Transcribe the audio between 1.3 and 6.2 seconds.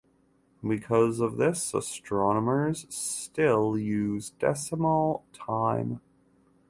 this, astronomers still use decimal time.